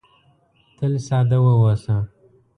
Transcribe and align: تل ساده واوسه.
تل 0.77 0.93
ساده 1.07 1.37
واوسه. 1.43 1.95